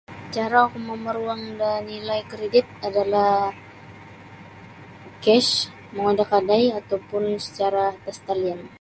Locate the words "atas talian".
7.93-8.61